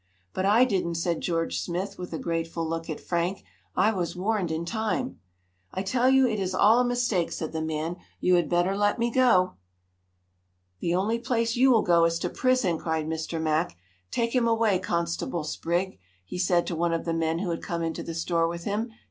[0.33, 3.43] "But I didn't," said George Smith with a grateful look at Frank.
[3.75, 5.19] "I was warned in time."
[5.71, 7.97] "I tell you it is all a mistake," said the man.
[8.19, 9.57] "You had better let me go."
[10.79, 13.39] "The only place you will go to is prison," cried Mr.
[13.39, 13.77] Mack.
[14.09, 17.83] "Take him away, Constable Sprigg," he said to one of the men who had come
[17.83, 18.89] into the store with him.